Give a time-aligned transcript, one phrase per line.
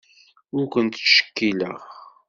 [0.57, 1.79] Ur kent-ttcekkileɣ.